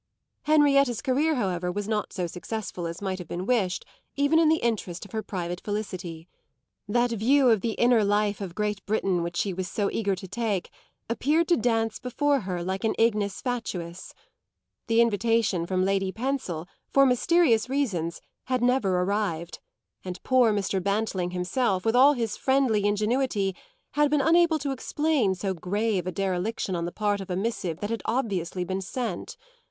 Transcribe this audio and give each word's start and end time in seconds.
Henrietta's 0.45 0.99
career, 0.99 1.35
however, 1.35 1.71
was 1.71 1.87
not 1.87 2.11
so 2.11 2.25
successful 2.25 2.87
as 2.87 3.03
might 3.03 3.19
have 3.19 3.27
been 3.27 3.45
wished 3.45 3.85
even 4.15 4.39
in 4.39 4.49
the 4.49 4.55
interest 4.63 5.05
of 5.05 5.11
her 5.11 5.21
private 5.21 5.61
felicity; 5.61 6.27
that 6.87 7.11
view 7.11 7.51
of 7.51 7.61
the 7.61 7.73
inner 7.73 8.03
life 8.03 8.41
of 8.41 8.55
Great 8.55 8.83
Britain 8.87 9.21
which 9.21 9.37
she 9.37 9.53
was 9.53 9.67
so 9.67 9.91
eager 9.91 10.15
to 10.15 10.27
take 10.27 10.71
appeared 11.07 11.47
to 11.47 11.55
dance 11.55 11.99
before 11.99 12.39
her 12.39 12.63
like 12.63 12.83
an 12.83 12.95
ignis 12.97 13.41
fatuus. 13.43 14.15
The 14.87 15.01
invitation 15.01 15.67
from 15.67 15.85
Lady 15.85 16.11
Pensil, 16.11 16.67
for 16.89 17.05
mysterious 17.05 17.69
reasons, 17.69 18.21
had 18.45 18.63
never 18.63 19.01
arrived; 19.03 19.59
and 20.03 20.17
poor 20.23 20.51
Mr. 20.51 20.81
Bantling 20.81 21.29
himself, 21.29 21.85
with 21.85 21.95
all 21.95 22.13
his 22.13 22.35
friendly 22.37 22.85
ingenuity, 22.85 23.55
had 23.91 24.09
been 24.09 24.19
unable 24.19 24.57
to 24.57 24.71
explain 24.71 25.35
so 25.35 25.53
grave 25.53 26.07
a 26.07 26.11
dereliction 26.11 26.75
on 26.75 26.85
the 26.85 26.91
part 26.91 27.21
of 27.21 27.29
a 27.29 27.35
missive 27.35 27.81
that 27.81 27.91
had 27.91 28.01
obviously 28.07 28.63
been 28.63 28.81
sent. 28.81 29.37